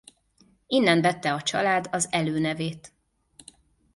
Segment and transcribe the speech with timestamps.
[0.67, 2.91] Innen vette a család az előnevét.